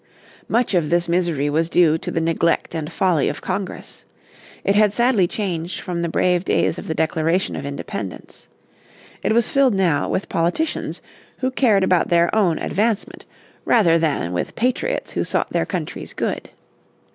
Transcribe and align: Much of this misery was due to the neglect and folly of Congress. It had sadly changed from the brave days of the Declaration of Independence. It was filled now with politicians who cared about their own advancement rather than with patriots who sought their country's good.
Much 0.49 0.73
of 0.73 0.89
this 0.89 1.07
misery 1.07 1.47
was 1.47 1.69
due 1.69 1.95
to 1.95 2.09
the 2.09 2.19
neglect 2.19 2.73
and 2.73 2.91
folly 2.91 3.29
of 3.29 3.39
Congress. 3.39 4.03
It 4.63 4.73
had 4.73 4.93
sadly 4.93 5.27
changed 5.27 5.79
from 5.79 6.01
the 6.01 6.09
brave 6.09 6.43
days 6.43 6.79
of 6.79 6.87
the 6.87 6.95
Declaration 6.95 7.55
of 7.55 7.67
Independence. 7.67 8.47
It 9.21 9.31
was 9.31 9.49
filled 9.51 9.75
now 9.75 10.09
with 10.09 10.27
politicians 10.27 11.03
who 11.37 11.51
cared 11.51 11.83
about 11.83 12.07
their 12.09 12.35
own 12.35 12.57
advancement 12.57 13.27
rather 13.63 13.99
than 13.99 14.33
with 14.33 14.55
patriots 14.55 15.11
who 15.11 15.23
sought 15.23 15.51
their 15.51 15.67
country's 15.67 16.13
good. 16.13 16.49